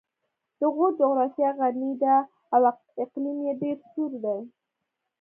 د 0.59 0.61
غور 0.73 0.91
جغرافیه 0.99 1.49
غرنۍ 1.57 1.93
ده 2.03 2.15
او 2.55 2.61
اقلیم 3.03 3.37
یې 3.47 3.53
ډېر 3.61 3.77
سوړ 3.91 4.11
دی 4.23 4.39